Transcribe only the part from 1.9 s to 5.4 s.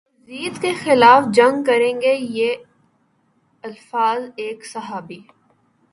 گے یہ الفاظ ایک صحابی